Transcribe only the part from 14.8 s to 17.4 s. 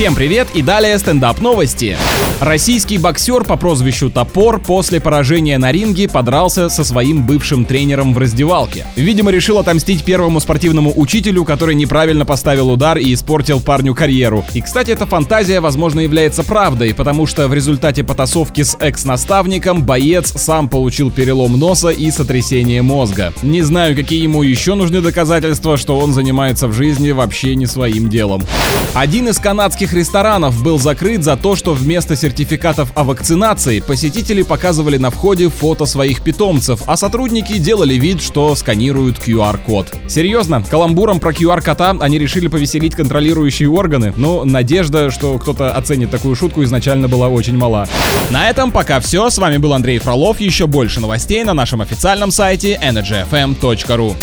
эта фантазия, возможно, является правдой, потому